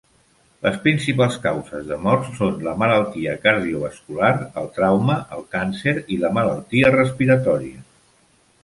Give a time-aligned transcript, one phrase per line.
[0.67, 6.35] Les principals causes de mort són la malaltia cardiovascular, el trauma, el càncer i la
[6.41, 7.89] malaltia respiratòria.